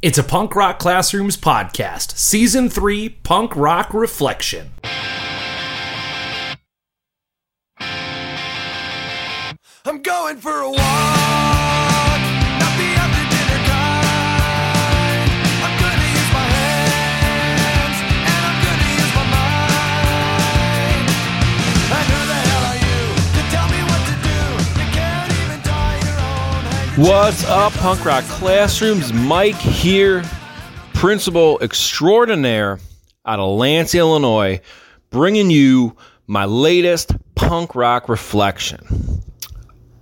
It's 0.00 0.16
a 0.16 0.22
Punk 0.22 0.54
Rock 0.54 0.78
Classrooms 0.78 1.36
podcast, 1.36 2.16
Season 2.16 2.70
3 2.70 3.08
Punk 3.08 3.56
Rock 3.56 3.92
Reflection. 3.92 4.70
What's 26.98 27.44
up, 27.44 27.72
punk 27.74 28.04
rock 28.04 28.24
classrooms? 28.24 29.12
Mike 29.12 29.54
here, 29.54 30.24
principal 30.94 31.60
extraordinaire 31.60 32.80
out 33.24 33.38
of 33.38 33.56
Lansing, 33.56 34.00
Illinois, 34.00 34.60
bringing 35.10 35.48
you 35.48 35.96
my 36.26 36.44
latest 36.44 37.12
punk 37.36 37.76
rock 37.76 38.08
reflection. 38.08 38.80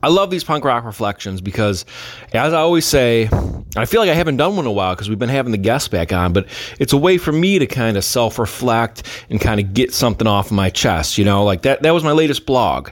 I 0.02 0.08
love 0.08 0.30
these 0.30 0.42
punk 0.42 0.64
rock 0.64 0.84
reflections 0.84 1.42
because, 1.42 1.84
as 2.32 2.54
I 2.54 2.60
always 2.60 2.86
say, 2.86 3.28
I 3.76 3.84
feel 3.84 4.00
like 4.00 4.08
I 4.08 4.14
haven't 4.14 4.38
done 4.38 4.56
one 4.56 4.64
in 4.64 4.70
a 4.70 4.72
while 4.72 4.94
because 4.94 5.10
we've 5.10 5.18
been 5.18 5.28
having 5.28 5.52
the 5.52 5.58
guests 5.58 5.88
back 5.88 6.14
on, 6.14 6.32
but 6.32 6.48
it's 6.80 6.94
a 6.94 6.96
way 6.96 7.18
for 7.18 7.30
me 7.30 7.58
to 7.58 7.66
kind 7.66 7.98
of 7.98 8.04
self 8.04 8.38
reflect 8.38 9.02
and 9.28 9.38
kind 9.38 9.60
of 9.60 9.74
get 9.74 9.92
something 9.92 10.26
off 10.26 10.50
my 10.50 10.70
chest. 10.70 11.18
You 11.18 11.26
know, 11.26 11.44
like 11.44 11.60
that, 11.60 11.82
that 11.82 11.90
was 11.90 12.04
my 12.04 12.12
latest 12.12 12.46
blog. 12.46 12.88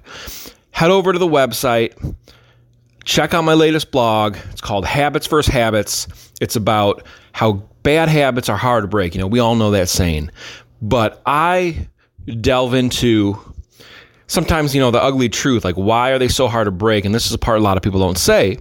Head 0.73 0.91
over 0.91 1.11
to 1.15 1.19
the 1.19 1.27
website, 1.27 1.95
check 3.05 3.35
out 3.35 3.43
my 3.45 3.55
latest 3.55 3.91
blog. 3.91 4.37
It's 4.51 4.61
called 4.61 4.85
Habits 4.85 5.27
vs. 5.27 5.53
Habits. 5.53 6.07
It's 6.41 6.57
about 6.57 7.07
how 7.33 7.65
bad 7.83 8.09
habits 8.09 8.49
are 8.49 8.57
hard 8.57 8.85
to 8.85 8.89
break. 8.89 9.15
You 9.15 9.21
know, 9.21 9.27
we 9.27 9.39
all 9.39 9.55
know 9.55 9.71
that 9.73 9.89
saying. 9.89 10.31
But 10.83 11.23
I 11.27 11.89
delve 12.41 12.75
into 12.75 13.39
sometimes, 14.27 14.75
you 14.75 14.81
know, 14.81 14.91
the 14.91 15.03
ugly 15.03 15.29
truth 15.29 15.65
like, 15.65 15.77
why 15.77 16.11
are 16.11 16.19
they 16.19 16.29
so 16.29 16.49
hard 16.49 16.67
to 16.67 16.71
break? 16.71 17.05
And 17.05 17.15
this 17.15 17.27
is 17.27 17.33
a 17.33 17.39
part 17.39 17.59
a 17.59 17.63
lot 17.63 17.77
of 17.77 17.83
people 17.83 18.01
don't 18.01 18.19
say. 18.19 18.59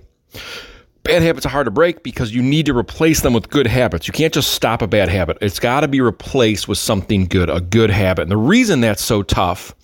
Bad 1.03 1.21
habits 1.21 1.45
are 1.45 1.49
hard 1.49 1.65
to 1.65 1.71
break 1.71 2.01
because 2.01 2.33
you 2.33 2.41
need 2.41 2.65
to 2.65 2.77
replace 2.77 3.21
them 3.21 3.33
with 3.33 3.49
good 3.49 3.67
habits. 3.67 4.07
You 4.07 4.13
can't 4.13 4.33
just 4.33 4.53
stop 4.53 4.81
a 4.81 4.87
bad 4.87 5.09
habit. 5.09 5.37
It's 5.41 5.59
got 5.59 5.81
to 5.81 5.89
be 5.89 5.99
replaced 5.99 6.69
with 6.69 6.77
something 6.77 7.25
good, 7.25 7.49
a 7.49 7.59
good 7.59 7.89
habit. 7.89 8.23
And 8.23 8.31
the 8.31 8.37
reason 8.37 8.79
that's 8.79 9.01
so 9.01 9.21
tough 9.21 9.75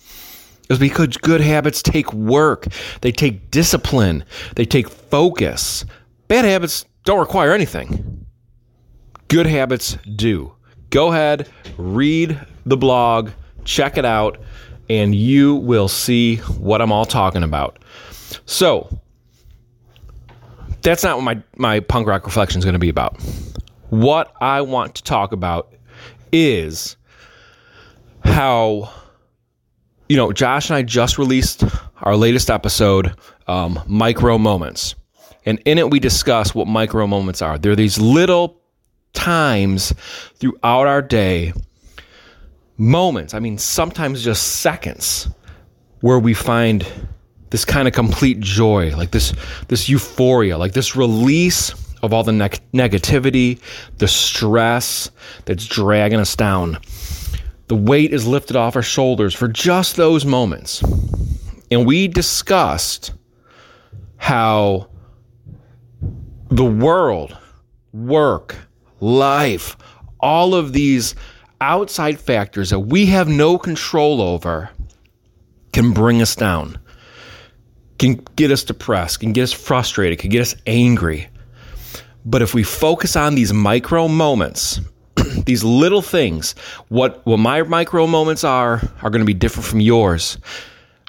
because 0.78 1.16
good 1.16 1.40
habits 1.40 1.82
take 1.82 2.12
work, 2.12 2.66
they 3.00 3.12
take 3.12 3.50
discipline, 3.50 4.24
they 4.56 4.64
take 4.64 4.88
focus. 4.88 5.84
Bad 6.28 6.44
habits 6.44 6.84
don't 7.04 7.18
require 7.18 7.52
anything. 7.52 8.26
Good 9.28 9.46
habits 9.46 9.96
do. 10.16 10.54
Go 10.90 11.12
ahead, 11.12 11.48
read 11.76 12.40
the 12.66 12.76
blog, 12.76 13.30
check 13.64 13.96
it 13.96 14.04
out, 14.04 14.38
and 14.88 15.14
you 15.14 15.56
will 15.56 15.88
see 15.88 16.36
what 16.36 16.82
I'm 16.82 16.90
all 16.90 17.04
talking 17.04 17.42
about. 17.42 17.78
So, 18.46 19.00
that's 20.82 21.04
not 21.04 21.16
what 21.16 21.22
my, 21.22 21.42
my 21.56 21.80
punk 21.80 22.08
rock 22.08 22.24
reflection 22.24 22.58
is 22.58 22.64
going 22.64 22.72
to 22.74 22.80
be 22.80 22.88
about. 22.88 23.20
What 23.90 24.32
I 24.40 24.62
want 24.62 24.94
to 24.96 25.02
talk 25.02 25.32
about 25.32 25.72
is 26.32 26.96
how 28.24 28.90
you 30.10 30.16
know, 30.16 30.32
Josh 30.32 30.70
and 30.70 30.76
I 30.76 30.82
just 30.82 31.18
released 31.18 31.62
our 32.02 32.16
latest 32.16 32.50
episode, 32.50 33.14
um, 33.46 33.80
Micro 33.86 34.38
Moments. 34.38 34.96
And 35.46 35.62
in 35.66 35.78
it, 35.78 35.88
we 35.88 36.00
discuss 36.00 36.52
what 36.52 36.66
micro 36.66 37.06
moments 37.06 37.40
are. 37.42 37.58
They're 37.58 37.76
these 37.76 37.96
little 37.96 38.60
times 39.12 39.94
throughout 40.34 40.88
our 40.88 41.00
day, 41.00 41.52
moments, 42.76 43.34
I 43.34 43.38
mean, 43.38 43.56
sometimes 43.56 44.24
just 44.24 44.56
seconds, 44.56 45.28
where 46.00 46.18
we 46.18 46.34
find 46.34 46.84
this 47.50 47.64
kind 47.64 47.86
of 47.86 47.94
complete 47.94 48.40
joy, 48.40 48.96
like 48.96 49.12
this, 49.12 49.32
this 49.68 49.88
euphoria, 49.88 50.58
like 50.58 50.72
this 50.72 50.96
release 50.96 51.72
of 52.02 52.12
all 52.12 52.24
the 52.24 52.32
neg- 52.32 52.58
negativity, 52.74 53.60
the 53.98 54.08
stress 54.08 55.08
that's 55.44 55.66
dragging 55.66 56.18
us 56.18 56.34
down. 56.34 56.80
The 57.70 57.76
weight 57.76 58.12
is 58.12 58.26
lifted 58.26 58.56
off 58.56 58.74
our 58.74 58.82
shoulders 58.82 59.32
for 59.32 59.46
just 59.46 59.94
those 59.94 60.24
moments. 60.24 60.82
And 61.70 61.86
we 61.86 62.08
discussed 62.08 63.12
how 64.16 64.88
the 66.50 66.64
world, 66.64 67.38
work, 67.92 68.56
life, 68.98 69.76
all 70.18 70.56
of 70.56 70.72
these 70.72 71.14
outside 71.60 72.18
factors 72.18 72.70
that 72.70 72.80
we 72.80 73.06
have 73.06 73.28
no 73.28 73.56
control 73.56 74.20
over 74.20 74.70
can 75.72 75.92
bring 75.92 76.20
us 76.20 76.34
down, 76.34 76.76
can 78.00 78.14
get 78.34 78.50
us 78.50 78.64
depressed, 78.64 79.20
can 79.20 79.32
get 79.32 79.44
us 79.44 79.52
frustrated, 79.52 80.18
can 80.18 80.30
get 80.30 80.40
us 80.40 80.56
angry. 80.66 81.28
But 82.24 82.42
if 82.42 82.52
we 82.52 82.64
focus 82.64 83.14
on 83.14 83.36
these 83.36 83.52
micro 83.52 84.08
moments, 84.08 84.80
these 85.46 85.64
little 85.64 86.02
things, 86.02 86.54
what 86.88 87.24
what 87.26 87.38
my 87.38 87.62
micro 87.62 88.06
moments 88.06 88.44
are 88.44 88.82
are 89.02 89.10
going 89.10 89.20
to 89.20 89.26
be 89.26 89.34
different 89.34 89.66
from 89.66 89.80
yours. 89.80 90.38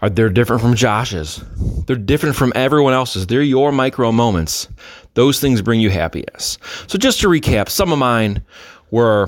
Are 0.02 0.10
they're 0.10 0.30
different 0.30 0.62
from 0.62 0.74
Josh's. 0.74 1.44
They're 1.86 1.96
different 1.96 2.36
from 2.36 2.52
everyone 2.56 2.94
else's. 2.94 3.28
They're 3.28 3.44
your 3.44 3.72
micro 3.72 4.12
moments. 4.12 4.68
Those 5.14 5.40
things 5.40 5.62
bring 5.62 5.80
you 5.80 5.92
happiness. 5.92 6.58
So 6.88 6.98
just 6.98 7.22
to 7.22 7.28
recap, 7.28 7.70
some 7.70 7.92
of 7.92 8.00
mine 8.00 8.44
were 8.90 9.28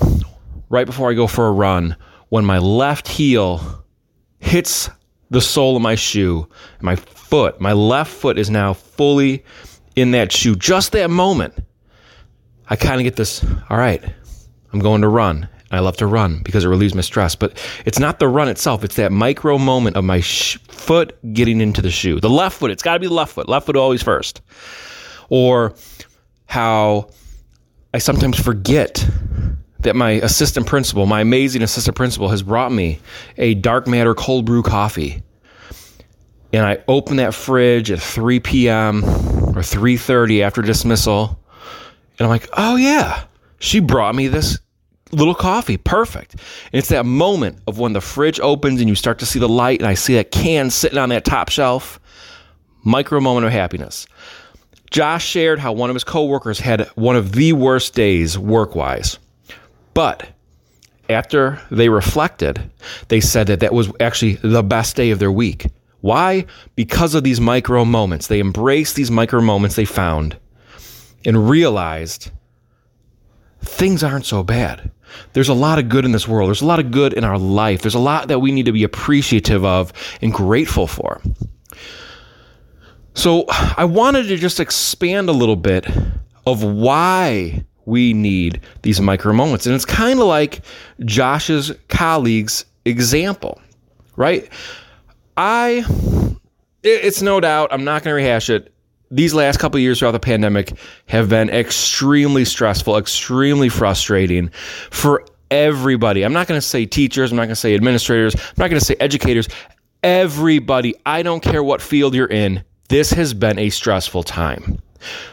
right 0.70 0.88
before 0.88 1.12
I 1.12 1.14
go 1.14 1.28
for 1.28 1.48
a 1.48 1.52
run 1.52 1.96
when 2.30 2.46
my 2.46 2.58
left 2.58 3.08
heel 3.08 3.84
hits 4.40 4.90
the 5.30 5.42
sole 5.42 5.76
of 5.76 5.82
my 5.82 5.96
shoe, 5.96 6.48
my 6.82 6.96
foot, 6.96 7.62
my 7.62 7.74
left 7.74 8.12
foot 8.12 8.38
is 8.38 8.50
now 8.50 8.74
fully 8.74 9.44
in 9.96 10.12
that 10.12 10.32
shoe. 10.32 10.56
Just 10.56 10.92
that 10.94 11.10
moment, 11.10 11.54
I 12.70 12.76
kind 12.76 13.00
of 13.00 13.04
get 13.04 13.16
this, 13.16 13.46
all 13.70 13.78
right, 13.78 14.04
I'm 14.74 14.80
going 14.80 15.02
to 15.02 15.08
run. 15.08 15.48
I 15.72 15.80
love 15.80 15.98
to 15.98 16.08
run 16.08 16.42
because 16.44 16.66
it 16.66 16.68
relieves 16.68 16.94
my 16.94 17.02
stress. 17.02 17.36
But 17.36 17.60
it's 17.86 18.00
not 18.00 18.20
the 18.20 18.28
run 18.28 18.48
itself, 18.48 18.84
it's 18.84 18.96
that 18.96 19.12
micro 19.12 19.58
moment 19.58 19.96
of 19.96 20.04
my 20.04 20.20
sh- 20.20 20.58
foot 20.68 21.18
getting 21.34 21.62
into 21.62 21.82
the 21.82 21.90
shoe. 21.90 22.20
The 22.20 22.30
left 22.30 22.60
foot, 22.60 22.70
it's 22.70 22.84
got 22.84 22.94
to 22.94 23.00
be 23.00 23.08
the 23.08 23.14
left 23.14 23.34
foot. 23.34 23.50
Left 23.50 23.66
foot 23.66 23.76
always 23.76 24.04
first. 24.04 24.42
Or 25.30 25.74
how 26.46 27.10
I 27.94 27.98
sometimes 27.98 28.40
forget 28.40 29.08
that 29.80 29.96
my 29.96 30.12
assistant 30.12 30.68
principal, 30.68 31.06
my 31.06 31.22
amazing 31.22 31.62
assistant 31.62 31.96
principal, 31.96 32.30
has 32.30 32.44
brought 32.44 32.72
me 32.72 33.00
a 33.38 33.56
dark 33.56 33.88
matter 33.88 34.14
cold 34.14 34.46
brew 34.46 34.64
coffee. 34.64 35.24
And 36.52 36.66
I 36.66 36.84
open 36.88 37.18
that 37.18 37.34
fridge 37.34 37.90
at 37.90 38.00
3 38.00 38.40
p.m. 38.40 39.04
or 39.04 39.64
3:30 39.64 40.42
after 40.44 40.62
dismissal, 40.62 41.40
and 42.20 42.26
I'm 42.26 42.30
like, 42.30 42.48
"Oh 42.54 42.76
yeah, 42.76 43.24
she 43.64 43.80
brought 43.80 44.14
me 44.14 44.28
this 44.28 44.60
little 45.12 45.34
coffee. 45.34 45.78
Perfect." 45.78 46.34
And 46.34 46.80
it's 46.80 46.90
that 46.90 47.06
moment 47.06 47.60
of 47.66 47.80
when 47.80 47.94
the 47.94 48.02
fridge 48.02 48.40
opens 48.42 48.80
and 48.80 48.90
you 48.90 48.96
start 48.96 49.20
to 49.20 49.26
see 49.26 49.40
the 49.40 49.50
light, 49.50 49.80
and 49.80 49.88
I 49.88 49.94
see 49.94 50.16
that 50.16 50.32
can 50.32 50.70
sitting 50.70 50.98
on 50.98 51.10
that 51.10 51.26
top 51.26 51.50
shelf. 51.50 52.00
Micro 52.84 53.22
moment 53.22 53.46
of 53.46 53.52
happiness. 53.54 54.06
Josh 54.92 55.26
shared 55.26 55.60
how 55.60 55.72
one 55.72 55.90
of 55.90 55.96
his 55.96 56.04
coworkers 56.04 56.60
had 56.60 56.88
one 56.96 57.16
of 57.16 57.32
the 57.32 57.54
worst 57.54 57.96
days 57.96 58.38
work 58.38 58.76
wise. 58.76 59.18
But 59.94 60.28
after 61.10 61.60
they 61.72 61.90
reflected, 61.90 62.70
they 63.08 63.22
said 63.22 63.48
that 63.48 63.62
that 63.62 63.74
was 63.74 63.90
actually 64.00 64.34
the 64.44 64.62
best 64.62 64.96
day 64.96 65.12
of 65.12 65.20
their 65.20 65.32
week. 65.32 65.68
Why? 66.02 66.46
Because 66.76 67.16
of 67.16 67.24
these 67.24 67.40
micro 67.40 67.86
moments. 67.86 68.28
They 68.28 68.42
embraced 68.42 68.96
these 68.96 69.10
micro 69.10 69.42
moments 69.42 69.78
they 69.78 69.86
found 69.86 70.36
and 71.26 71.50
realized 71.50 72.30
things 73.64 74.04
aren't 74.04 74.26
so 74.26 74.44
bad. 74.44 74.92
There's 75.34 75.50
a 75.50 75.54
lot 75.54 75.80
of 75.80 75.90
good 75.90 76.06
in 76.06 76.12
this 76.12 76.28
world. 76.28 76.50
There's 76.50 76.62
a 76.62 76.66
lot 76.66 76.80
of 76.80 76.92
good 76.92 77.14
in 77.14 77.24
our 77.24 77.38
life. 77.38 77.82
There's 77.82 77.96
a 77.96 78.00
lot 78.00 78.28
that 78.28 78.40
we 78.40 78.52
need 78.52 78.66
to 78.66 78.72
be 78.72 78.84
appreciative 78.84 79.64
of 79.64 79.94
and 80.22 80.34
grateful 80.34 80.88
for. 80.88 81.22
So 83.14 83.46
I 83.48 83.86
wanted 83.86 84.28
to 84.28 84.38
just 84.38 84.60
expand 84.60 85.30
a 85.30 85.34
little 85.34 85.56
bit 85.56 85.86
of 86.48 86.64
why 86.64 87.64
we 87.86 88.14
need 88.14 88.62
these 88.82 89.00
micro 89.00 89.34
moments. 89.34 89.66
And 89.66 89.76
it's 89.76 89.86
kind 89.86 90.20
of 90.20 90.26
like 90.26 90.62
Josh's 91.02 91.72
colleague's 91.90 92.66
example, 92.86 93.62
right? 94.16 94.50
I, 95.38 95.86
it's 96.82 97.22
no 97.22 97.40
doubt, 97.40 97.70
I'm 97.72 97.84
not 97.84 98.04
going 98.04 98.12
to 98.12 98.16
rehash 98.16 98.50
it. 98.50 98.73
These 99.14 99.36
last 99.36 99.60
couple 99.60 99.80
years 99.80 100.00
throughout 100.00 100.14
the 100.14 100.20
pandemic 100.20 100.74
have 101.08 101.30
been 101.30 101.52
extremely 101.52 102.46
stressful, 102.46 102.98
extremely 102.98 103.70
frustrating 103.70 104.50
for 104.90 105.24
everybody. 105.52 106.26
I'm 106.26 106.34
not 106.34 106.48
going 106.48 106.60
to 106.60 106.66
say 106.66 106.88
teachers, 106.88 107.32
I'm 107.32 107.36
not 107.36 107.44
going 107.44 107.50
to 107.50 107.56
say 107.56 107.76
administrators, 107.76 108.34
I'm 108.34 108.42
not 108.58 108.70
going 108.70 108.80
to 108.80 108.86
say 108.86 108.96
educators, 109.00 109.48
everybody. 110.02 110.96
I 111.06 111.22
don't 111.22 111.44
care 111.44 111.64
what 111.64 111.80
field 111.80 112.16
you're 112.16 112.26
in. 112.26 112.64
This 112.90 113.12
has 113.12 113.36
been 113.36 113.60
a 113.60 113.70
stressful 113.70 114.24
time. 114.24 114.82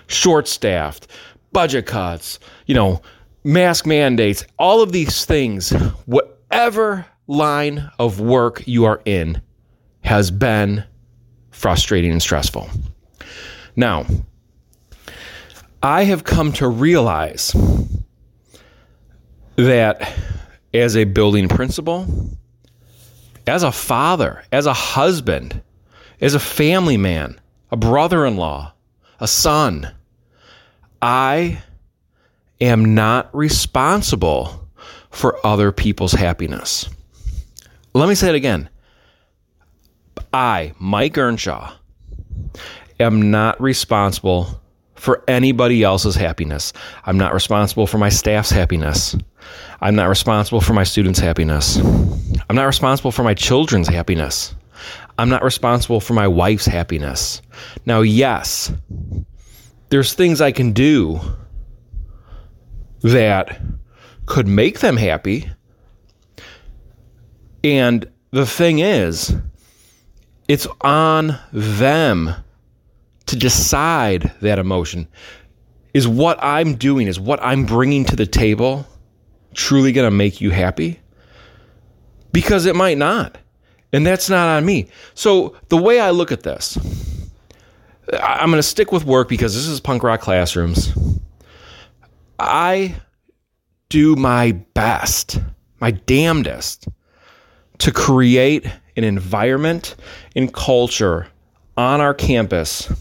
Short 0.09 0.47
staffed, 0.47 1.07
budget 1.53 1.87
cuts, 1.87 2.39
you 2.67 2.75
know, 2.75 3.01
mask 3.45 3.87
mandates, 3.87 4.45
all 4.59 4.83
of 4.83 4.93
these 4.93 5.25
things, 5.25 5.71
whatever 6.05 7.07
line 7.29 7.91
of 7.99 8.21
work 8.21 8.63
you 8.67 8.85
are 8.85 9.01
in 9.07 9.41
has 10.03 10.31
been 10.31 10.85
frustrating 11.51 12.11
and 12.11 12.21
stressful. 12.21 12.69
Now, 13.77 14.07
I 15.83 16.05
have 16.05 16.25
come 16.25 16.53
to 16.55 16.69
realize 16.69 17.55
that 19.57 20.13
as 20.73 20.97
a 20.97 21.05
building 21.05 21.49
principal, 21.49 22.07
as 23.47 23.63
a 23.63 23.73
father, 23.73 24.45
as 24.53 24.67
a 24.67 24.73
husband, 24.73 25.63
as 26.21 26.35
a 26.35 26.41
family 26.41 26.97
man, 26.97 27.41
a 27.71 27.77
brother 27.77 28.27
in 28.27 28.37
law, 28.37 28.73
a 29.19 29.27
son, 29.27 29.91
I 31.01 31.63
am 32.61 32.95
not 32.95 33.35
responsible 33.35 34.69
for 35.11 35.45
other 35.45 35.73
people's 35.73 36.13
happiness. 36.13 36.89
Let 37.95 38.09
me 38.09 38.15
say 38.15 38.29
it 38.29 38.35
again. 38.35 38.69
I, 40.33 40.75
Mike 40.79 41.19
Earnshaw, 41.19 41.73
am 43.01 43.31
not 43.31 43.61
responsible 43.61 44.61
for 44.95 45.25
anybody 45.27 45.83
else's 45.83 46.15
happiness. 46.15 46.73
I'm 47.05 47.17
not 47.17 47.33
responsible 47.33 47.87
for 47.87 47.99
my 47.99 48.11
staff's 48.11 48.51
happiness. 48.51 49.17
I'm 49.81 49.95
not 49.95 50.09
responsible 50.09 50.61
for 50.61 50.75
my 50.75 50.85
students' 50.85 51.19
happiness. 51.19 51.79
I'm 52.49 52.57
not 52.57 52.67
responsible 52.67 53.11
for 53.11 53.23
my 53.23 53.33
children's 53.33 53.89
happiness. 53.89 54.55
I'm 55.19 55.31
not 55.31 55.43
responsible 55.43 56.01
for 56.01 56.13
my 56.13 56.29
wife's 56.29 56.67
happiness. 56.67 57.41
Now, 57.87 58.03
yes, 58.03 58.73
there's 59.89 60.15
things 60.15 60.41
I 60.41 60.53
can 60.53 60.73
do 60.73 61.19
that 63.03 63.61
could 64.27 64.47
make 64.47 64.81
them 64.81 64.97
happy. 64.97 65.51
And 67.65 68.11
the 68.31 68.47
thing 68.47 68.79
is, 68.79 69.35
it's 70.49 70.67
on 70.83 71.39
them 71.53 72.35
to 73.31 73.37
decide 73.37 74.33
that 74.41 74.59
emotion. 74.59 75.09
Is 75.95 76.07
what 76.07 76.39
I'm 76.43 76.75
doing, 76.75 77.07
is 77.07 77.19
what 77.19 77.43
I'm 77.43 77.65
bringing 77.65 78.05
to 78.07 78.17
the 78.17 78.27
table 78.27 78.87
truly 79.55 79.93
going 79.93 80.07
to 80.07 80.17
make 80.17 80.41
you 80.41 80.51
happy? 80.51 81.01
Because 82.33 82.67
it 82.67 82.77
might 82.77 82.99
not. 82.99 83.39
And 83.93 84.07
that's 84.07 84.31
not 84.31 84.49
on 84.49 84.65
me. 84.65 84.89
So 85.15 85.57
the 85.69 85.77
way 85.77 85.99
I 85.99 86.11
look 86.11 86.31
at 86.31 86.45
this, 86.45 86.79
I'm 88.21 88.51
going 88.51 88.59
to 88.59 88.63
stick 88.63 88.93
with 88.93 89.05
work 89.05 89.29
because 89.29 89.55
this 89.55 89.67
is 89.67 89.81
punk 89.81 90.03
rock 90.03 90.21
classrooms. 90.21 90.93
I 92.39 92.95
do 93.89 94.15
my 94.15 94.53
best, 94.75 95.41
my 95.81 95.91
damnedest, 95.91 96.89
to 97.79 97.93
create 97.93 98.67
an 98.97 99.05
environment 99.05 99.97
and 100.37 100.53
culture 100.53 101.27
on 101.77 102.01
our 102.01 102.15
campus 102.15 102.93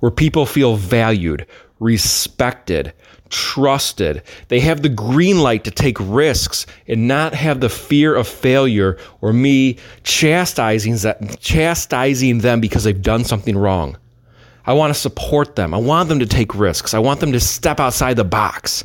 where 0.00 0.10
people 0.10 0.46
feel 0.46 0.76
valued, 0.76 1.46
respected, 1.78 2.92
trusted. 3.30 4.22
They 4.48 4.60
have 4.60 4.82
the 4.82 4.88
green 4.88 5.40
light 5.40 5.64
to 5.64 5.70
take 5.70 5.96
risks 6.00 6.66
and 6.86 7.08
not 7.08 7.32
have 7.32 7.60
the 7.60 7.68
fear 7.68 8.14
of 8.14 8.28
failure 8.28 8.98
or 9.20 9.32
me 9.32 9.78
chastising, 10.02 10.98
chastising 11.38 12.38
them 12.38 12.60
because 12.60 12.84
they've 12.84 13.00
done 13.00 13.24
something 13.24 13.56
wrong. 13.56 13.96
I 14.66 14.74
want 14.74 14.92
to 14.92 15.00
support 15.00 15.56
them. 15.56 15.72
I 15.72 15.78
want 15.78 16.08
them 16.08 16.18
to 16.18 16.26
take 16.26 16.54
risks. 16.54 16.92
I 16.92 16.98
want 16.98 17.20
them 17.20 17.32
to 17.32 17.40
step 17.40 17.80
outside 17.80 18.16
the 18.16 18.24
box. 18.24 18.84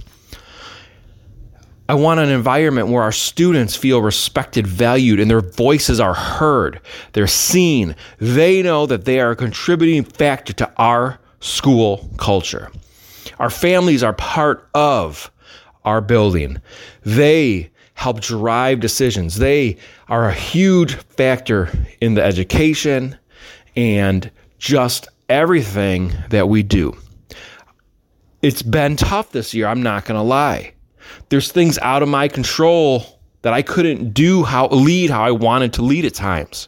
I 1.88 1.94
want 1.94 2.20
an 2.20 2.30
environment 2.30 2.88
where 2.88 3.04
our 3.04 3.12
students 3.12 3.76
feel 3.76 4.02
respected, 4.02 4.66
valued, 4.66 5.20
and 5.20 5.30
their 5.30 5.42
voices 5.42 6.00
are 6.00 6.16
heard. 6.16 6.82
They're 7.14 7.28
seen. 7.28 7.96
They 8.18 8.64
know 8.64 8.88
that 8.88 9.06
they 9.06 9.20
are 9.20 9.32
a 9.32 9.36
contributing 9.36 10.04
factor 10.04 10.52
to 10.54 10.72
our 10.78 11.20
school 11.42 12.10
culture. 12.18 12.72
Our 13.38 13.52
families 13.52 14.02
are 14.02 14.14
part 14.14 14.68
of 14.74 15.32
our 15.84 16.02
building. 16.02 16.60
They 17.04 17.70
help 17.94 18.20
drive 18.20 18.80
decisions. 18.80 19.36
They 19.36 19.78
are 20.08 20.28
a 20.28 20.34
huge 20.34 20.96
factor 20.96 21.70
in 22.02 22.16
the 22.16 22.24
education 22.24 23.16
and 23.76 24.32
just 24.58 25.08
everything 25.30 26.14
that 26.30 26.50
we 26.50 26.64
do. 26.64 26.98
It's 28.42 28.64
been 28.64 28.96
tough 28.96 29.32
this 29.32 29.54
year, 29.54 29.68
I'm 29.68 29.84
not 29.84 30.06
going 30.06 30.18
to 30.18 30.24
lie. 30.24 30.75
There's 31.30 31.52
things 31.52 31.78
out 31.80 32.04
of 32.04 32.10
my 32.10 32.28
control 32.28 33.06
that 33.42 33.54
I 33.54 33.62
couldn't 33.62 34.14
do 34.14 34.44
how 34.44 34.68
lead 34.68 35.10
how 35.10 35.24
I 35.24 35.32
wanted 35.32 35.74
to 35.74 35.82
lead 35.82 36.06
at 36.06 36.14
times. 36.14 36.68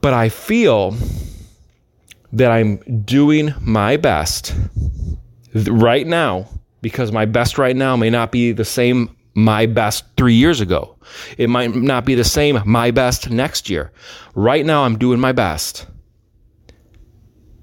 But 0.00 0.12
I 0.12 0.28
feel 0.28 0.96
that 2.32 2.50
I'm 2.50 2.76
doing 3.04 3.54
my 3.60 3.96
best 3.96 4.54
right 5.54 6.06
now 6.06 6.48
because 6.82 7.12
my 7.12 7.24
best 7.24 7.58
right 7.58 7.76
now 7.76 7.96
may 7.96 8.10
not 8.10 8.32
be 8.32 8.52
the 8.52 8.64
same 8.64 9.16
my 9.34 9.66
best 9.66 10.04
3 10.16 10.34
years 10.34 10.60
ago. 10.60 10.96
It 11.38 11.48
might 11.48 11.74
not 11.74 12.04
be 12.04 12.14
the 12.14 12.24
same 12.24 12.60
my 12.64 12.90
best 12.90 13.30
next 13.30 13.70
year. 13.70 13.92
Right 14.34 14.66
now 14.66 14.84
I'm 14.84 14.98
doing 14.98 15.20
my 15.20 15.32
best 15.32 15.86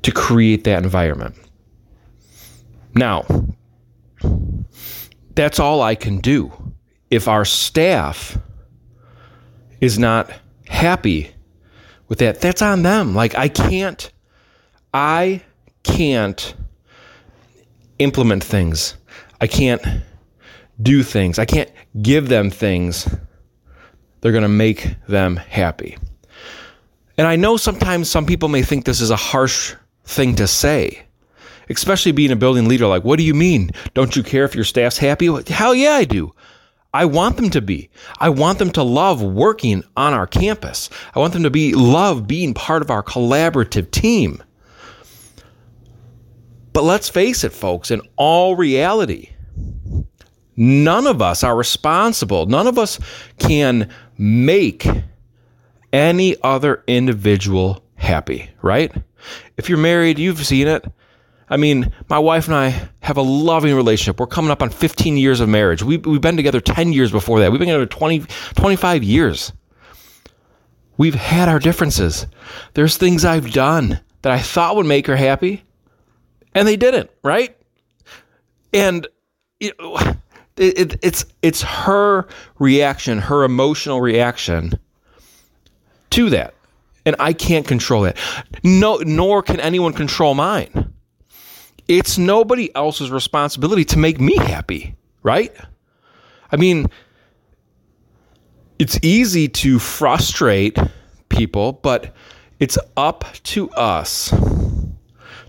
to 0.04 0.12
create 0.12 0.64
that 0.64 0.84
environment. 0.84 1.36
Now, 2.96 3.26
that's 5.36 5.60
all 5.60 5.82
I 5.82 5.96
can 5.96 6.20
do. 6.20 6.52
If 7.10 7.28
our 7.28 7.46
staff 7.46 8.38
is 9.80 10.00
not 10.00 10.32
happy 10.68 11.32
with 12.08 12.20
that, 12.20 12.42
that's 12.42 12.62
on 12.62 12.84
them. 12.84 13.16
Like, 13.16 13.36
I 13.36 13.50
can't, 13.50 14.12
I 14.94 15.42
can't 15.84 16.54
implement 18.00 18.44
things. 18.44 18.96
I 19.40 19.48
can't 19.48 19.82
do 20.82 21.04
things. 21.04 21.40
I 21.40 21.46
can't 21.46 21.72
give 22.02 22.30
them 22.30 22.50
things. 22.50 23.14
They're 24.22 24.32
going 24.32 24.44
to 24.44 24.50
make 24.50 24.96
them 25.08 25.36
happy. 25.36 25.98
And 27.18 27.28
I 27.28 27.36
know 27.36 27.58
sometimes 27.58 28.10
some 28.10 28.26
people 28.26 28.50
may 28.50 28.64
think 28.64 28.86
this 28.86 29.02
is 29.02 29.10
a 29.10 29.16
harsh 29.16 29.76
thing 30.06 30.36
to 30.36 30.48
say 30.48 31.04
especially 31.70 32.12
being 32.12 32.32
a 32.32 32.36
building 32.36 32.68
leader. 32.68 32.88
Like, 32.88 33.04
what 33.04 33.18
do 33.18 33.24
you 33.24 33.34
mean? 33.34 33.72
Don't 33.94 34.16
you 34.16 34.24
care 34.24 34.46
if 34.46 34.56
your 34.56 34.64
staff's 34.64 34.98
happy? 34.98 35.28
Hell 35.48 35.76
yeah, 35.76 35.94
I 35.94 36.04
do. 36.04 36.34
I 36.94 37.06
want 37.06 37.38
them 37.38 37.50
to 37.52 37.62
be. 37.62 37.90
I 38.20 38.30
want 38.30 38.60
them 38.60 38.72
to 38.72 38.84
love 38.84 39.22
working 39.22 39.84
on 39.96 40.14
our 40.14 40.28
campus. 40.28 40.90
I 41.16 41.20
want 41.20 41.34
them 41.34 41.44
to 41.44 41.50
be 41.50 41.74
love 41.74 42.28
being 42.28 42.54
part 42.54 42.82
of 42.82 42.92
our 42.92 43.04
collaborative 43.04 43.92
team. 43.92 44.44
But 46.74 46.84
let's 46.84 47.10
face 47.10 47.44
it, 47.44 47.54
folks, 47.54 47.92
in 47.92 48.02
all 48.18 48.56
reality, 48.56 49.30
none 50.56 51.08
of 51.08 51.22
us 51.22 51.44
are 51.44 51.56
responsible. 51.56 52.46
None 52.46 52.68
of 52.68 52.78
us 52.78 53.00
can 53.40 53.90
make 54.18 54.86
any 55.94 56.36
other 56.44 56.84
individual 56.88 57.84
happy, 57.96 58.50
right? 58.62 58.94
If 59.58 59.70
you're 59.70 59.78
married, 59.78 60.20
you've 60.20 60.46
seen 60.46 60.68
it. 60.68 60.86
I 61.52 61.58
mean, 61.58 61.92
my 62.08 62.18
wife 62.18 62.48
and 62.48 62.56
I 62.56 62.90
have 63.02 63.18
a 63.18 63.22
loving 63.22 63.76
relationship. 63.76 64.22
We're 64.22 64.28
coming 64.28 64.52
up 64.52 64.62
on 64.62 64.70
15 64.70 65.18
years 65.18 65.42
of 65.42 65.50
marriage. 65.50 65.84
We, 65.84 65.98
we've 65.98 66.22
been 66.22 66.38
together 66.38 66.62
10 66.62 66.94
years 66.94 67.12
before 67.12 67.42
that. 67.42 67.52
We've 67.52 67.60
been 67.60 67.68
together 67.68 67.86
20, 67.86 68.20
25 68.56 69.04
years. 69.04 69.52
We've 70.96 71.14
had 71.14 71.50
our 71.50 71.60
differences. 71.60 72.26
There's 72.74 72.96
things 72.96 73.26
I've 73.26 73.52
done 73.52 74.00
that 74.22 74.32
I 74.32 74.40
thought 74.40 74.78
would 74.78 74.86
make 74.86 75.08
her 75.08 75.18
happy, 75.18 75.66
and 76.56 76.66
they 76.66 76.78
didn't, 76.78 77.10
right? 77.22 77.58
And 78.72 79.06
it, 79.60 79.76
it, 80.56 81.00
it's 81.02 81.26
it's 81.42 81.62
her 81.64 82.28
reaction, 82.60 83.18
her 83.18 83.44
emotional 83.44 84.00
reaction 84.00 84.80
to 86.12 86.30
that, 86.30 86.54
and 87.06 87.18
I 87.20 87.34
can't 87.34 87.68
control 87.68 88.06
it. 88.06 88.16
No, 88.64 88.98
nor 88.98 89.44
can 89.44 89.60
anyone 89.60 89.92
control 89.92 90.34
mine 90.34 90.94
it's 91.88 92.18
nobody 92.18 92.74
else's 92.76 93.12
responsibility 93.12 93.86
to 93.86 93.98
make 93.98 94.20
me 94.20 94.36
happy, 94.38 94.96
right? 95.24 95.56
I 96.52 96.58
mean, 96.58 96.88
it's 98.80 99.00
easy 99.02 99.48
to 99.48 99.80
frustrate 99.80 100.78
people, 101.30 101.74
but 101.74 102.16
it's 102.60 102.78
up 102.98 103.26
to 103.44 103.70
us 103.72 104.30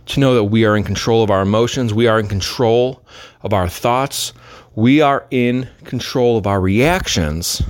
to 0.07 0.21
know 0.21 0.35
that 0.35 0.45
we 0.45 0.65
are 0.65 0.77
in 0.77 0.85
control 0.85 1.23
of 1.23 1.31
our 1.31 1.43
emotions, 1.43 1.95
we 1.95 2.07
are 2.07 2.19
in 2.19 2.27
control 2.27 3.05
of 3.43 3.53
our 3.53 3.69
thoughts, 3.69 4.33
we 4.75 5.01
are 5.01 5.27
in 5.31 5.69
control 5.85 6.37
of 6.37 6.47
our 6.47 6.61
reactions. 6.61 7.63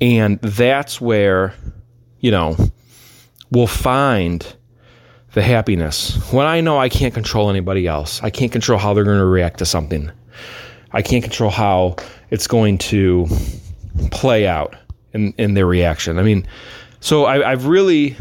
And 0.00 0.40
that's 0.40 1.00
where, 1.00 1.54
you 2.20 2.30
know, 2.30 2.56
we'll 3.50 3.66
find 3.66 4.46
the 5.32 5.42
happiness 5.42 6.16
when 6.32 6.46
I 6.46 6.60
know 6.60 6.78
I 6.78 6.88
can't 6.88 7.14
control 7.14 7.50
anybody 7.50 7.86
else. 7.86 8.20
I 8.22 8.30
can't 8.30 8.50
control 8.50 8.78
how 8.78 8.94
they're 8.94 9.04
going 9.04 9.18
to 9.18 9.24
react 9.24 9.58
to 9.58 9.66
something. 9.66 10.10
I 10.92 11.02
can't 11.02 11.22
control 11.22 11.50
how 11.50 11.96
it's 12.30 12.46
going 12.46 12.78
to 12.78 13.26
play 14.10 14.46
out 14.46 14.74
in, 15.12 15.32
in 15.38 15.54
their 15.54 15.66
reaction. 15.66 16.18
I 16.18 16.22
mean, 16.22 16.46
so 17.00 17.24
I, 17.24 17.50
I've 17.50 17.66
really, 17.66 18.16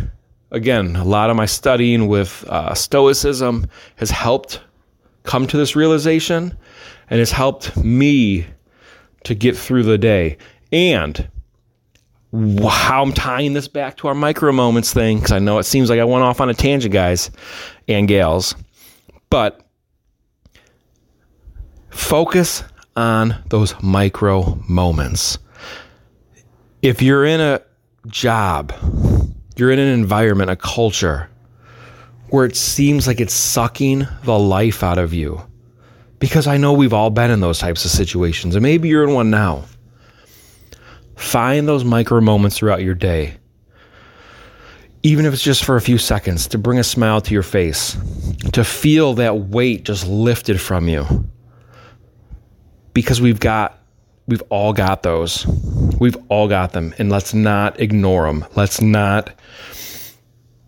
again, 0.51 0.96
a 0.96 1.04
lot 1.04 1.30
of 1.30 1.36
my 1.36 1.46
studying 1.46 2.08
with 2.08 2.46
uh, 2.48 2.74
Stoicism 2.74 3.68
has 3.96 4.12
helped 4.12 4.62
come 5.24 5.48
to 5.48 5.58
this 5.58 5.75
realization 5.75 6.58
and 7.10 7.20
has 7.20 7.32
helped 7.32 7.75
me 7.78 8.46
to 9.24 9.36
get 9.36 9.58
through 9.58 9.84
the 9.84 9.98
day. 9.98 10.38
And 10.72 11.28
how 12.32 13.02
I'm 13.02 13.14
tying 13.14 13.54
this 13.54 13.68
back 13.68 13.98
to 13.98 14.08
our 14.08 14.14
micro 14.14 14.52
moments 14.52 14.94
thing, 14.94 15.18
because 15.18 15.32
I 15.32 15.40
know 15.40 15.58
it 15.58 15.64
seems 15.64 15.90
like 15.90 16.00
I 16.00 16.04
went 16.04 16.24
off 16.24 16.40
on 16.40 16.50
a 16.50 16.54
tangent, 16.54 16.94
guys 16.94 17.32
and 17.88 18.08
gals, 18.08 18.56
but 19.30 19.62
focus 21.90 22.64
on 22.96 23.36
those 23.50 23.74
micro 23.82 24.62
moments. 24.68 25.40
If 26.82 27.02
you're 27.02 27.26
in 27.26 27.42
a 27.42 27.62
job, 28.08 28.74
you're 29.56 29.72
in 29.72 29.80
an 29.80 29.90
environment, 29.90 30.52
a 30.52 30.56
culture 30.56 31.30
where 32.30 32.46
it 32.46 32.56
seems 32.56 33.08
like 33.08 33.20
it's 33.20 33.34
sucking 33.34 34.08
the 34.24 34.38
life 34.38 34.84
out 34.84 35.00
of 35.00 35.14
you, 35.16 35.42
because 36.20 36.46
I 36.46 36.58
know 36.58 36.74
we've 36.74 36.94
all 36.94 37.10
been 37.10 37.32
in 37.32 37.40
those 37.40 37.58
types 37.58 37.86
of 37.86 37.92
situations, 37.92 38.56
and 38.56 38.62
maybe 38.62 38.88
you're 38.88 39.04
in 39.04 39.16
one 39.16 39.32
now. 39.32 39.66
Find 41.20 41.68
those 41.68 41.84
micro 41.84 42.22
moments 42.22 42.58
throughout 42.58 42.82
your 42.82 42.96
day, 42.96 43.36
even 45.04 45.26
if 45.26 45.34
it's 45.34 45.44
just 45.44 45.66
for 45.66 45.76
a 45.76 45.82
few 45.82 45.98
seconds, 45.98 46.48
to 46.48 46.58
bring 46.58 46.80
a 46.80 46.84
smile 46.84 47.20
to 47.20 47.34
your 47.34 47.44
face, 47.44 47.98
to 48.54 48.64
feel 48.64 49.14
that 49.16 49.38
weight 49.38 49.84
just 49.84 50.08
lifted 50.08 50.62
from 50.62 50.88
you. 50.88 51.06
Because 52.94 53.20
we've 53.20 53.40
got, 53.40 53.78
we've 54.28 54.42
all 54.50 54.72
got 54.72 55.04
those. 55.04 55.46
We've 56.00 56.18
all 56.30 56.48
got 56.48 56.72
them, 56.72 56.96
and 56.98 57.12
let's 57.12 57.34
not 57.34 57.80
ignore 57.82 58.26
them. 58.26 58.46
Let's 58.56 58.82
not, 58.82 59.38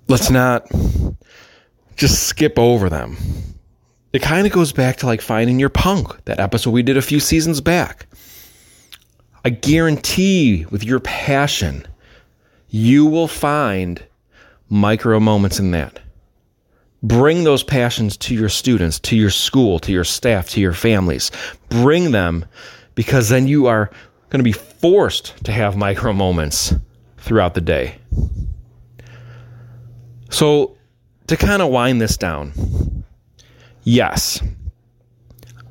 let's 0.10 0.30
not 0.30 0.70
just 1.96 2.24
skip 2.24 2.60
over 2.60 2.90
them. 2.90 3.18
It 4.12 4.22
kind 4.22 4.46
of 4.46 4.52
goes 4.52 4.74
back 4.74 4.98
to 4.98 5.06
like 5.06 5.22
finding 5.22 5.60
your 5.60 5.70
punk, 5.70 6.26
that 6.26 6.42
episode 6.42 6.72
we 6.72 6.84
did 6.84 6.98
a 6.98 7.02
few 7.02 7.22
seasons 7.22 7.62
back. 7.62 8.06
I 9.44 9.50
guarantee 9.50 10.66
with 10.70 10.84
your 10.84 11.00
passion, 11.00 11.88
you 12.70 13.06
will 13.06 13.28
find 13.28 14.02
micro 14.70 15.20
moments 15.20 15.60
in 15.60 15.72
that. 15.72 16.00
Bring 17.04 17.44
those 17.44 17.64
passions 17.64 18.16
to 18.18 18.36
your 18.36 18.50
students, 18.50 19.00
to 19.00 19.16
your 19.16 19.32
school, 19.32 19.80
to 19.80 19.92
your 19.92 20.04
staff, 20.04 20.50
to 20.50 20.62
your 20.62 20.74
families. 20.74 21.32
Bring 21.70 22.12
them 22.12 22.46
because 22.94 23.30
then 23.30 23.48
you 23.48 23.66
are 23.66 23.90
going 24.30 24.40
to 24.40 24.44
be 24.44 24.52
forced 24.52 25.44
to 25.46 25.52
have 25.52 25.76
micro 25.76 26.14
moments 26.14 26.74
throughout 27.18 27.56
the 27.56 27.62
day. 27.62 27.96
So, 30.30 30.78
to 31.28 31.36
kind 31.36 31.62
of 31.62 31.70
wind 31.70 32.00
this 32.00 32.18
down, 32.18 32.54
yes, 33.84 34.42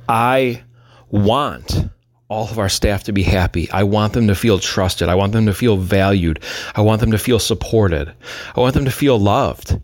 I 0.08 0.62
want 1.10 1.90
all 2.30 2.48
of 2.48 2.58
our 2.60 2.68
staff 2.68 3.02
to 3.04 3.12
be 3.12 3.24
happy. 3.24 3.68
I 3.72 3.82
want 3.82 4.12
them 4.12 4.28
to 4.28 4.36
feel 4.36 4.60
trusted. 4.60 5.08
I 5.08 5.16
want 5.16 5.32
them 5.32 5.46
to 5.46 5.52
feel 5.52 5.76
valued. 5.76 6.42
I 6.76 6.80
want 6.80 7.00
them 7.00 7.10
to 7.10 7.18
feel 7.18 7.40
supported. 7.40 8.14
I 8.54 8.60
want 8.60 8.74
them 8.74 8.84
to 8.84 8.90
feel 8.90 9.18
loved. 9.18 9.78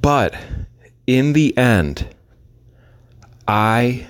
But 0.00 0.34
in 1.06 1.34
the 1.34 1.56
end, 1.56 2.08
I 3.46 4.06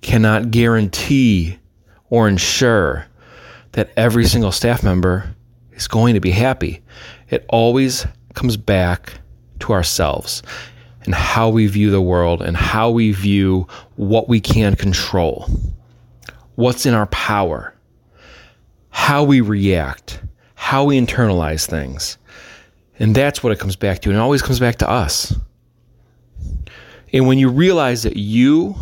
cannot 0.00 0.52
guarantee 0.52 1.58
or 2.08 2.28
ensure 2.28 3.04
that 3.72 3.90
every 3.96 4.26
single 4.26 4.52
staff 4.52 4.84
member 4.84 5.34
is 5.72 5.88
going 5.88 6.14
to 6.14 6.20
be 6.20 6.30
happy. 6.30 6.82
It 7.30 7.44
always 7.48 8.06
comes 8.34 8.56
back 8.56 9.14
to 9.58 9.72
ourselves 9.72 10.42
and 11.08 11.14
how 11.14 11.48
we 11.48 11.66
view 11.66 11.90
the 11.90 12.02
world 12.02 12.42
and 12.42 12.54
how 12.54 12.90
we 12.90 13.12
view 13.12 13.66
what 13.96 14.28
we 14.28 14.40
can 14.40 14.76
control, 14.76 15.48
what's 16.56 16.84
in 16.84 16.92
our 16.92 17.06
power, 17.06 17.74
how 18.90 19.24
we 19.24 19.40
react, 19.40 20.20
how 20.54 20.84
we 20.84 21.00
internalize 21.00 21.66
things. 21.66 22.18
And 22.98 23.14
that's 23.14 23.42
what 23.42 23.54
it 23.54 23.58
comes 23.58 23.74
back 23.74 24.02
to. 24.02 24.10
And 24.10 24.18
it 24.18 24.20
always 24.20 24.42
comes 24.42 24.60
back 24.60 24.76
to 24.76 24.90
us. 24.90 25.34
And 27.14 27.26
when 27.26 27.38
you 27.38 27.48
realize 27.48 28.02
that 28.02 28.18
you 28.18 28.74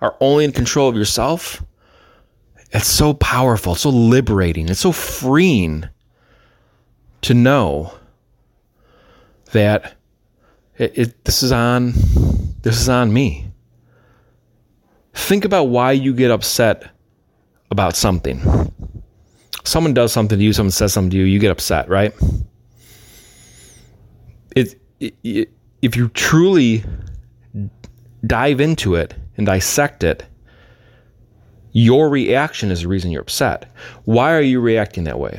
are 0.00 0.16
only 0.20 0.44
in 0.44 0.52
control 0.52 0.88
of 0.88 0.94
yourself, 0.94 1.60
it's 2.70 2.86
so 2.86 3.14
powerful, 3.14 3.72
it's 3.72 3.82
so 3.82 3.90
liberating, 3.90 4.68
it's 4.68 4.78
so 4.78 4.92
freeing 4.92 5.88
to 7.22 7.34
know 7.34 7.94
that 9.50 9.97
it, 10.78 10.98
it, 10.98 11.24
this 11.24 11.42
is 11.42 11.52
on 11.52 11.92
this 12.62 12.80
is 12.80 12.88
on 12.88 13.12
me. 13.12 13.46
Think 15.14 15.44
about 15.44 15.64
why 15.64 15.92
you 15.92 16.14
get 16.14 16.30
upset 16.30 16.90
about 17.70 17.96
something. 17.96 18.40
Someone 19.64 19.92
does 19.92 20.12
something 20.12 20.38
to 20.38 20.44
you, 20.44 20.52
someone 20.52 20.70
says 20.70 20.92
something 20.92 21.10
to 21.10 21.16
you, 21.16 21.24
you 21.24 21.38
get 21.38 21.50
upset, 21.50 21.88
right? 21.88 22.14
It, 24.54 24.80
it 25.00 25.52
if 25.82 25.96
you 25.96 26.08
truly 26.08 26.84
dive 28.26 28.60
into 28.60 28.94
it 28.94 29.14
and 29.36 29.46
dissect 29.46 30.02
it, 30.02 30.24
your 31.72 32.08
reaction 32.08 32.70
is 32.70 32.82
the 32.82 32.88
reason 32.88 33.10
you're 33.10 33.22
upset. 33.22 33.70
Why 34.04 34.34
are 34.34 34.40
you 34.40 34.60
reacting 34.60 35.04
that 35.04 35.18
way? 35.18 35.38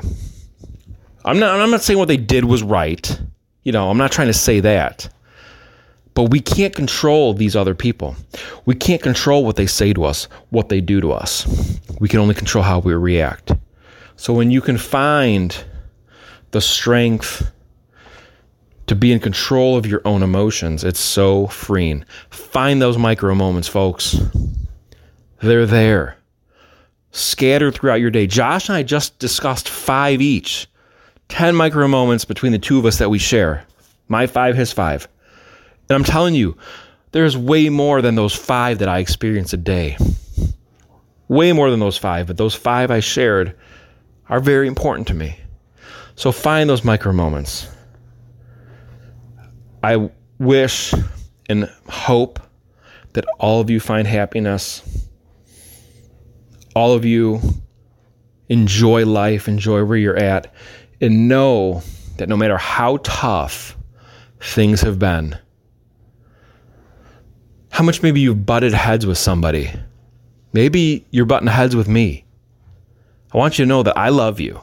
I'm 1.26 1.40
not 1.40 1.60
I'm 1.60 1.72
not 1.72 1.82
saying 1.82 2.00
what 2.00 2.08
they 2.08 2.18
did 2.18 2.46
was 2.46 2.64
right. 2.64 3.20
You 3.64 3.72
know, 3.72 3.90
I'm 3.90 3.98
not 3.98 4.12
trying 4.12 4.28
to 4.28 4.34
say 4.34 4.60
that. 4.62 5.10
But 6.20 6.32
we 6.32 6.42
can't 6.42 6.76
control 6.76 7.34
these 7.34 7.56
other 7.56 7.74
people. 7.74 8.14
We 8.66 8.76
can't 8.76 9.02
control 9.02 9.46
what 9.46 9.56
they 9.56 9.66
say 9.66 9.94
to 9.94 10.04
us, 10.04 10.26
what 10.50 10.68
they 10.68 10.82
do 10.82 11.00
to 11.00 11.14
us. 11.14 11.48
We 12.02 12.10
can 12.10 12.20
only 12.20 12.36
control 12.36 12.62
how 12.62 12.80
we 12.80 12.94
react. 12.94 13.54
So 14.18 14.34
when 14.34 14.52
you 14.52 14.60
can 14.60 14.78
find 14.78 15.56
the 16.52 16.60
strength 16.60 17.50
to 18.88 18.96
be 18.96 19.14
in 19.14 19.22
control 19.22 19.78
of 19.78 19.86
your 19.86 20.02
own 20.04 20.22
emotions, 20.22 20.84
it's 20.84 21.00
so 21.00 21.48
freeing. 21.48 22.04
Find 22.32 22.82
those 22.82 22.98
micro 22.98 23.34
moments, 23.34 23.70
folks. 23.70 24.18
They're 25.42 25.66
there. 25.66 26.18
Scattered 27.12 27.76
throughout 27.76 28.02
your 28.02 28.12
day. 28.12 28.28
Josh 28.28 28.68
and 28.68 28.76
I 28.76 28.84
just 28.84 29.20
discussed 29.20 29.70
five 29.70 30.22
each. 30.22 30.68
10 31.30 31.56
micro 31.56 31.88
moments 31.88 32.26
between 32.26 32.52
the 32.52 32.60
two 32.60 32.78
of 32.78 32.86
us 32.86 32.98
that 32.98 33.10
we 33.10 33.20
share. 33.20 33.64
My 34.10 34.28
five, 34.28 34.58
his 34.58 34.74
five. 34.74 35.08
And 35.90 35.96
I'm 35.96 36.04
telling 36.04 36.36
you, 36.36 36.56
there's 37.12 37.36
way 37.36 37.70
more 37.70 38.02
than 38.02 38.16
those 38.16 38.36
five 38.36 38.80
that 38.80 38.88
I 38.88 39.00
experience 39.00 39.54
a 39.54 39.58
day. 39.58 39.98
Way 41.28 41.52
more 41.52 41.72
than 41.72 41.80
those 41.80 41.98
five, 41.98 42.28
but 42.28 42.38
those 42.38 42.54
five 42.54 42.92
I 42.92 43.00
shared 43.00 43.56
are 44.30 44.40
very 44.40 44.68
important 44.68 45.08
to 45.08 45.14
me. 45.16 45.36
So 46.16 46.32
find 46.32 46.70
those 46.70 46.84
micro 46.84 47.12
moments. 47.12 47.68
I 49.82 50.10
wish 50.38 50.94
and 51.50 51.70
hope 51.88 52.40
that 53.14 53.26
all 53.40 53.60
of 53.60 53.70
you 53.70 53.80
find 53.80 54.08
happiness. 54.08 55.08
All 56.76 56.94
of 56.94 57.06
you 57.06 57.42
enjoy 58.50 59.06
life, 59.06 59.48
enjoy 59.48 59.84
where 59.84 59.98
you're 59.98 60.18
at, 60.18 60.54
and 61.02 61.28
know 61.28 61.82
that 62.18 62.30
no 62.30 62.38
matter 62.38 62.58
how 62.58 62.98
tough 62.98 63.76
things 64.40 64.82
have 64.82 65.00
been, 65.00 65.38
how 67.80 67.86
much 67.86 68.04
maybe 68.04 68.20
you've 68.20 68.46
butted 68.46 68.74
heads 68.74 69.06
with 69.06 69.18
somebody. 69.18 69.72
Maybe 70.52 71.06
you're 71.12 71.24
butting 71.24 71.48
heads 71.48 71.78
with 71.78 71.88
me. 71.88 72.26
I 73.34 73.38
want 73.38 73.58
you 73.58 73.64
to 73.64 73.70
know 73.70 73.84
that 73.84 73.98
I 73.98 74.10
love 74.10 74.42
you 74.42 74.60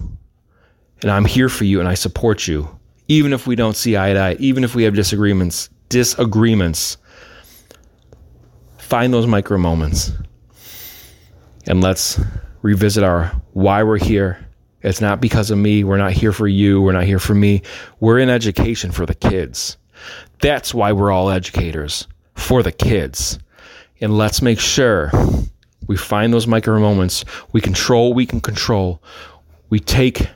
and 1.00 1.10
I'm 1.10 1.24
here 1.24 1.48
for 1.48 1.64
you 1.64 1.80
and 1.80 1.88
I 1.88 1.94
support 1.94 2.46
you, 2.46 2.78
even 3.08 3.32
if 3.32 3.46
we 3.46 3.56
don't 3.56 3.74
see 3.74 3.96
eye 3.96 4.12
to 4.12 4.20
eye, 4.20 4.36
even 4.38 4.64
if 4.64 4.74
we 4.74 4.82
have 4.82 4.94
disagreements. 4.94 5.70
Disagreements. 5.88 6.98
Find 8.76 9.14
those 9.14 9.26
micro 9.26 9.56
moments 9.56 10.12
and 11.66 11.82
let's 11.82 12.20
revisit 12.60 13.02
our 13.02 13.28
why 13.54 13.82
we're 13.82 13.96
here. 13.96 14.46
It's 14.82 15.00
not 15.00 15.22
because 15.22 15.50
of 15.50 15.56
me. 15.56 15.84
We're 15.84 15.96
not 15.96 16.12
here 16.12 16.32
for 16.32 16.48
you. 16.48 16.82
We're 16.82 16.92
not 16.92 17.04
here 17.04 17.18
for 17.18 17.34
me. 17.34 17.62
We're 17.98 18.18
in 18.18 18.28
education 18.28 18.92
for 18.92 19.06
the 19.06 19.14
kids. 19.14 19.78
That's 20.42 20.74
why 20.74 20.92
we're 20.92 21.10
all 21.10 21.30
educators 21.30 22.06
for 22.36 22.62
the 22.62 22.72
kids. 22.72 23.38
And 24.00 24.16
let's 24.16 24.40
make 24.40 24.60
sure 24.60 25.10
we 25.86 25.96
find 25.96 26.32
those 26.32 26.46
micro 26.46 26.78
moments. 26.78 27.24
We 27.52 27.60
control 27.60 28.14
we 28.14 28.26
can 28.26 28.40
control. 28.40 29.02
We 29.70 29.80
take 29.80 30.28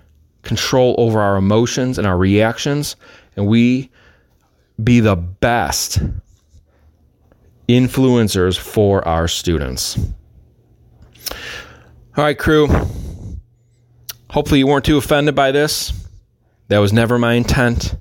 control 0.42 0.94
over 0.98 1.20
our 1.20 1.36
emotions 1.36 1.98
and 1.98 2.06
our 2.06 2.16
reactions, 2.16 2.96
and 3.36 3.46
we 3.46 3.90
be 4.82 5.00
the 5.00 5.16
best 5.16 6.00
influencers 7.68 8.58
for 8.58 9.06
our 9.06 9.28
students. 9.28 9.98
All 12.16 12.24
right, 12.24 12.38
crew. 12.38 12.66
Hopefully, 14.30 14.58
you 14.58 14.66
weren't 14.66 14.84
too 14.84 14.96
offended 14.96 15.34
by 15.34 15.52
this. 15.52 15.92
That 16.68 16.78
was 16.78 16.92
never 16.92 17.18
my 17.18 17.34
intent. 17.34 17.94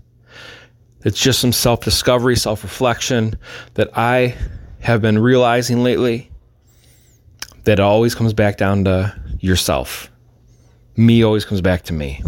It's 1.04 1.20
just 1.20 1.40
some 1.40 1.52
self 1.52 1.82
discovery, 1.82 2.36
self 2.36 2.64
reflection 2.64 3.38
that 3.76 3.90
I 3.98 4.36
have 4.82 5.02
been 5.02 5.20
realizing 5.20 5.84
lately 5.84 6.32
that 7.64 7.74
it 7.74 7.80
always 7.80 8.16
comes 8.16 8.34
back 8.34 8.58
down 8.58 8.86
to 8.86 9.16
yourself. 9.40 10.12
Me 10.98 11.24
always 11.24 11.46
comes 11.46 11.62
back 11.62 11.84
to 11.84 11.94
me. 11.94 12.22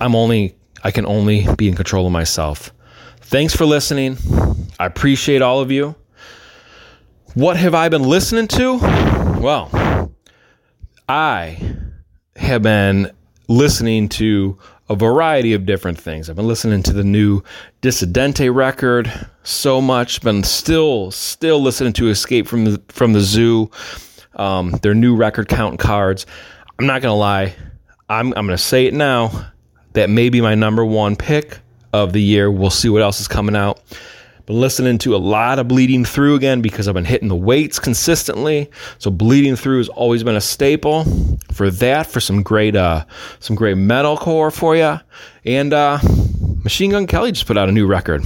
I'm 0.00 0.14
only, 0.14 0.56
I 0.84 0.90
can 0.90 1.06
only 1.06 1.46
be 1.56 1.68
in 1.68 1.74
control 1.74 2.06
of 2.06 2.12
myself. 2.12 2.72
Thanks 3.20 3.54
for 3.54 3.66
listening. 3.66 4.16
I 4.78 4.86
appreciate 4.86 5.42
all 5.42 5.60
of 5.60 5.70
you. 5.70 5.94
What 7.34 7.56
have 7.56 7.74
I 7.74 7.88
been 7.88 8.02
listening 8.02 8.48
to? 8.48 8.78
Well, 9.40 10.12
I 11.08 11.58
have 12.36 12.62
been 12.62 13.10
listening 13.48 14.08
to 14.10 14.58
a 14.88 14.96
variety 14.96 15.52
of 15.52 15.66
different 15.66 15.98
things. 15.98 16.30
I've 16.30 16.36
been 16.36 16.48
listening 16.48 16.82
to 16.84 16.92
the 16.92 17.04
new 17.04 17.42
Dissidente 17.82 18.52
record 18.54 19.12
so 19.42 19.80
much. 19.80 20.20
Been 20.22 20.42
still, 20.42 21.10
still 21.10 21.60
listening 21.60 21.92
to 21.94 22.08
Escape 22.08 22.46
from 22.46 22.64
the 22.64 22.82
from 22.88 23.12
the 23.12 23.20
Zoo, 23.20 23.70
um, 24.36 24.70
their 24.82 24.94
new 24.94 25.14
record 25.14 25.48
count 25.48 25.78
cards. 25.78 26.26
I'm 26.78 26.86
not 26.86 27.02
gonna 27.02 27.14
lie. 27.16 27.54
I'm 28.08 28.28
I'm 28.34 28.46
gonna 28.46 28.58
say 28.58 28.86
it 28.86 28.94
now. 28.94 29.52
That 29.92 30.10
may 30.10 30.28
be 30.28 30.40
my 30.40 30.54
number 30.54 30.84
one 30.84 31.16
pick 31.16 31.58
of 31.92 32.12
the 32.12 32.22
year. 32.22 32.50
We'll 32.50 32.70
see 32.70 32.88
what 32.88 33.02
else 33.02 33.20
is 33.20 33.28
coming 33.28 33.56
out. 33.56 33.80
Been 34.48 34.60
listening 34.60 34.96
to 35.00 35.14
a 35.14 35.18
lot 35.18 35.58
of 35.58 35.68
Bleeding 35.68 36.06
Through 36.06 36.34
again 36.36 36.62
because 36.62 36.88
I've 36.88 36.94
been 36.94 37.04
hitting 37.04 37.28
the 37.28 37.36
weights 37.36 37.78
consistently. 37.78 38.70
So 38.96 39.10
Bleeding 39.10 39.56
Through 39.56 39.76
has 39.76 39.90
always 39.90 40.22
been 40.22 40.36
a 40.36 40.40
staple. 40.40 41.04
For 41.52 41.70
that, 41.70 42.06
for 42.06 42.18
some 42.18 42.42
great 42.42 42.74
uh 42.74 43.04
some 43.40 43.54
great 43.54 43.76
metalcore 43.76 44.50
for 44.50 44.74
you. 44.74 45.00
And 45.44 45.74
uh 45.74 45.98
Machine 46.64 46.92
Gun 46.92 47.06
Kelly 47.06 47.30
just 47.30 47.46
put 47.46 47.58
out 47.58 47.68
a 47.68 47.72
new 47.72 47.86
record. 47.86 48.24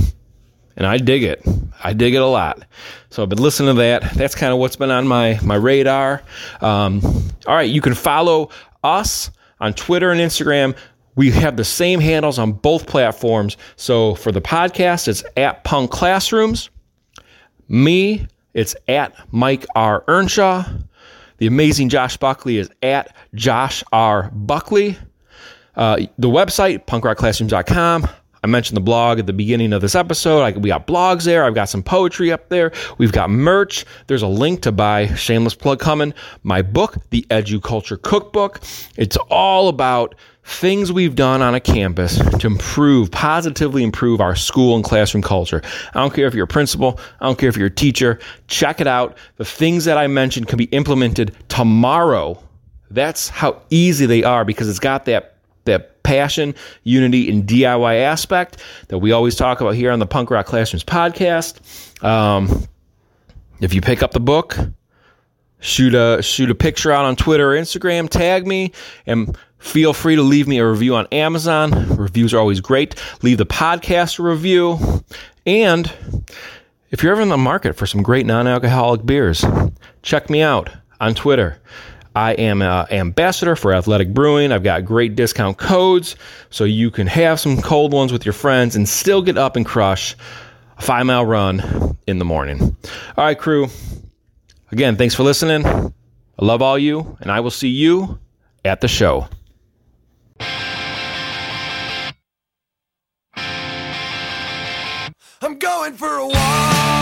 And 0.77 0.87
I 0.87 0.99
dig 0.99 1.25
it. 1.25 1.45
I 1.83 1.93
dig 1.93 2.15
it 2.15 2.23
a 2.23 2.27
lot. 2.27 2.67
So 3.11 3.25
I've 3.25 3.29
been 3.29 3.43
listening 3.43 3.75
to 3.75 3.81
that. 3.81 4.15
That's 4.15 4.37
kind 4.37 4.53
of 4.53 4.61
what's 4.61 4.77
been 4.77 4.93
on 4.93 5.09
my 5.09 5.41
my 5.43 5.57
radar. 5.57 6.23
Um, 6.61 7.01
all 7.49 7.57
right, 7.57 7.69
you 7.69 7.81
can 7.81 7.95
follow 7.95 8.51
us 8.85 9.33
on 9.59 9.75
Twitter 9.75 10.13
and 10.13 10.21
Instagram. 10.21 10.77
We 11.15 11.31
have 11.33 11.57
the 11.57 11.65
same 11.65 12.01
handles 12.01 12.39
on 12.39 12.53
both 12.53 12.87
platforms. 12.87 13.57
So 13.77 14.15
for 14.15 14.33
the 14.33 14.41
podcast, 14.41 15.09
it's 15.09 15.23
at 15.37 15.63
Punk 15.65 15.91
Classrooms. 15.91 16.71
Me, 17.69 18.27
it's 18.55 18.75
at 18.89 19.15
Mike 19.31 19.67
R. 19.75 20.05
Earnshaw. 20.09 20.65
The 21.39 21.47
amazing 21.47 21.89
Josh 21.89 22.17
Buckley 22.17 22.59
is 22.59 22.71
at 22.83 23.15
Josh 23.35 23.83
R. 23.93 24.31
Buckley. 24.33 24.97
Uh, 25.75 26.07
the 26.19 26.29
website, 26.29 26.87
punkrockclassrooms.com. 26.87 28.09
I 28.45 28.49
mentioned 28.49 28.77
the 28.77 28.83
blog 28.83 29.21
at 29.21 29.27
the 29.27 29.33
beginning 29.33 29.73
of 29.73 29.81
this 29.81 29.95
episode. 29.95 30.43
I, 30.43 30.51
we 30.59 30.69
got 30.69 30.87
blogs 30.87 31.25
there. 31.25 31.45
I've 31.45 31.55
got 31.55 31.69
some 31.69 31.83
poetry 31.83 32.33
up 32.33 32.49
there. 32.49 32.73
We've 32.99 33.13
got 33.13 33.31
merch. 33.31 33.85
There's 34.09 34.23
a 34.23 34.29
link 34.29 34.63
to 34.63 34.73
buy, 34.73 35.07
shameless 35.15 35.55
plug 35.55 35.79
coming, 35.79 36.13
my 36.43 36.61
book, 36.61 36.97
The 37.11 37.25
Edu 37.31 37.63
Culture 37.63 37.97
Cookbook. 37.97 38.61
It's 38.97 39.17
all 39.31 39.69
about 39.69 40.17
things 40.45 40.93
we've 40.93 41.15
done 41.15 41.41
on 41.41 41.55
a 41.55 41.61
campus 41.61 42.19
to 42.39 42.47
improve, 42.47 43.11
positively 43.11 43.83
improve 43.83 44.21
our 44.21 44.35
school 44.35 44.75
and 44.75 44.85
classroom 44.85 45.23
culture. 45.23 45.63
I 45.95 46.01
don't 46.01 46.13
care 46.13 46.27
if 46.27 46.35
you're 46.35 46.45
a 46.45 46.49
principal, 46.49 46.99
I 47.21 47.27
don't 47.27 47.39
care 47.39 47.49
if 47.49 47.57
you're 47.57 47.69
a 47.69 47.71
teacher. 47.71 48.19
Check 48.49 48.81
it 48.81 48.87
out. 48.87 49.17
The 49.37 49.45
things 49.45 49.85
that 49.85 49.99
I 49.99 50.07
mentioned 50.09 50.49
can 50.49 50.59
be 50.59 50.65
implemented 50.67 51.35
tomorrow. 51.49 52.43
That's 52.91 53.29
how 53.29 53.63
easy 53.71 54.07
they 54.07 54.23
are 54.23 54.45
because 54.45 54.69
it's 54.69 54.81
got 54.81 55.05
that 55.07 55.29
that 55.65 56.03
passion, 56.03 56.57
unity, 56.83 57.31
and 57.31 57.45
DIY 57.45 58.01
aspect 58.01 58.61
that 58.89 58.99
we 58.99 59.13
always 59.13 59.37
talk 59.37 59.61
about 59.61 59.77
here 59.77 59.93
on 59.93 60.01
the 60.01 60.07
Punk 60.07 60.31
Rock 60.31 60.47
Classrooms 60.47 60.83
podcast. 60.83 61.61
Um, 62.05 62.67
if 63.61 63.73
you 63.73 63.81
pick 63.81 64.03
up 64.03 64.11
the 64.11 64.21
book, 64.21 64.59
shoot 65.63 65.95
a 65.95 66.21
shoot 66.23 66.51
a 66.51 66.55
picture 66.55 66.93
out 66.93 67.07
on 67.07 67.17
Twitter 67.17 67.53
or 67.53 67.57
Instagram, 67.57 68.11
tag 68.11 68.47
me, 68.47 68.73
and 69.07 69.39
feel 69.59 69.95
free 69.95 70.17
to 70.17 70.23
leave 70.23 70.47
me 70.47 70.59
a 70.59 70.69
review 70.69 70.95
on 70.95 71.07
Amazon. 71.11 71.97
Reviews 71.97 72.35
are 72.35 72.39
always 72.39 72.61
great. 72.61 72.95
Leave 73.23 73.39
the 73.39 73.47
podcast 73.47 74.19
a 74.19 74.23
review, 74.23 74.79
and 75.47 75.91
if 76.91 77.03
you're 77.03 77.13
ever 77.13 77.23
in 77.23 77.31
the 77.31 77.39
market 77.39 77.75
for 77.75 77.87
some 77.87 78.03
great 78.03 78.27
non-alcoholic 78.27 79.07
beers, 79.07 79.43
check 80.03 80.29
me 80.29 80.43
out 80.43 80.69
on 81.01 81.15
Twitter. 81.15 81.59
I 82.15 82.33
am 82.33 82.61
an 82.61 82.87
ambassador 82.91 83.57
for 83.57 83.73
Athletic 83.73 84.13
Brewing. 84.13 84.53
I've 84.53 84.63
got 84.63 84.85
great 84.85 85.17
discount 85.17 85.57
codes 85.57 86.17
so 86.51 86.65
you 86.65 86.91
can 86.91 87.07
have 87.07 87.41
some 87.41 87.63
cold 87.63 87.95
ones 87.95 88.13
with 88.13 88.27
your 88.27 88.35
friends 88.35 88.77
and 88.77 88.87
still 88.87 89.23
get 89.23 89.39
up 89.39 89.57
and 89.57 89.65
crush 89.65 90.15
a 90.77 90.83
five 90.83 91.07
mile 91.07 91.25
run 91.25 91.97
in 92.07 92.19
the 92.19 92.27
morning. 92.27 92.77
All 93.17 93.25
right, 93.25 93.39
crew. 93.39 93.69
Again, 94.73 94.97
thanks 94.97 95.15
for 95.15 95.23
listening. 95.23 95.67
I 95.67 95.93
love 96.45 96.63
all 96.63 96.79
you, 96.79 97.19
and 97.21 97.31
I 97.31 97.41
will 97.41 97.51
see 97.51 97.69
you 97.69 98.19
at 98.65 98.81
the 98.81 98.89
show. 98.89 99.29
I'm 105.43 105.59
going 105.59 105.93
for 105.93 106.17
a 106.17 106.27
walk, 106.27 107.02